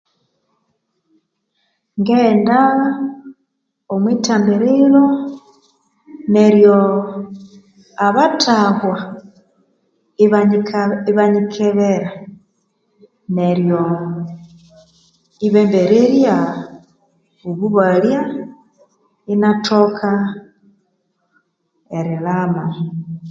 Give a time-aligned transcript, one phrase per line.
[1.99, 2.57] Ngaghenda
[3.93, 5.03] omwi thambiriro
[6.33, 6.77] neryo
[8.07, 8.95] abathahwa
[11.13, 12.11] ibanyikebera
[13.37, 13.81] neryo
[15.47, 16.35] ibambererya
[17.49, 18.21] obubalya
[19.33, 20.11] inathoka
[21.97, 22.65] erilhama.